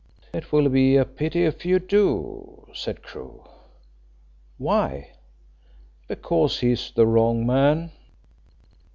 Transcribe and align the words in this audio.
"It 0.33 0.51
will 0.51 0.67
be 0.67 0.95
a 0.97 1.05
pity 1.05 1.45
if 1.45 1.63
you 1.63 1.77
do," 1.77 2.65
said 2.73 3.03
Crewe. 3.03 3.47
"Why?" 4.57 5.11
"Because 6.07 6.61
he's 6.61 6.89
the 6.89 7.05
wrong 7.05 7.45
man." 7.45 7.91